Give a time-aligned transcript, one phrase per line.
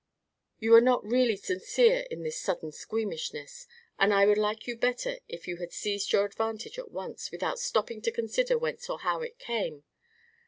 [0.57, 3.67] You are not really sincere in this sudden squeamishness,
[3.99, 7.59] and I would like you better if you had seized your advantage at once, without
[7.59, 9.83] stopping to consider whence or how it came.